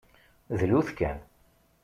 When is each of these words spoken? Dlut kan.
Dlut 0.59 0.89
kan. 0.97 1.17